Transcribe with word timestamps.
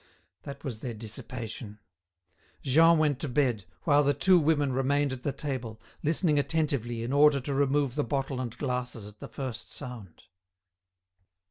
That 0.41 0.63
was 0.63 0.79
their 0.79 0.95
dissipation. 0.95 1.77
Jean 2.63 2.97
went 2.97 3.19
to 3.19 3.29
bed, 3.29 3.65
while 3.83 4.03
the 4.03 4.15
two 4.15 4.39
women 4.39 4.73
remained 4.73 5.13
at 5.13 5.21
the 5.21 5.31
table, 5.31 5.79
listening 6.01 6.39
attentively 6.39 7.03
in 7.03 7.13
order 7.13 7.39
to 7.41 7.53
remove 7.53 7.93
the 7.93 8.03
bottle 8.03 8.41
and 8.41 8.57
glasses 8.57 9.05
at 9.05 9.19
the 9.19 9.27
first 9.29 9.69
sound. 9.69 10.23